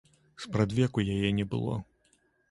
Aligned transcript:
Спрадвеку 0.43 1.03
яе 1.15 1.29
не 1.39 1.45
было. 1.51 1.75